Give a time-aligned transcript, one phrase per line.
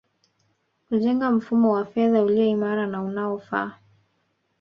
[0.89, 3.73] Kujenga mfumo wa fedha ulio imara na unaofaa